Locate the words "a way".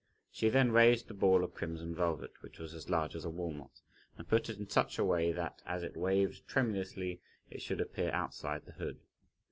4.97-5.31